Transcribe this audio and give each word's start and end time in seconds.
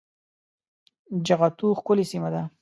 جغتو 1.27 1.67
ښکلې 1.79 2.05
سيمه 2.11 2.29
ده 2.33 2.41